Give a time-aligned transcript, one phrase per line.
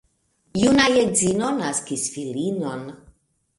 [0.61, 2.85] Juna edzino naskis filinon.